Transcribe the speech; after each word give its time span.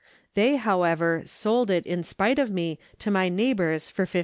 They, 0.33 0.55
however, 0.55 1.21
sold 1.27 1.69
it 1.69 1.85
in 1.85 2.01
spite 2.01 2.39
of 2.39 2.49
me 2.49 2.79
to 2.97 3.11
my 3.11 3.29
neighbours 3.29 3.87
for 3.87 4.07
50. 4.07 4.19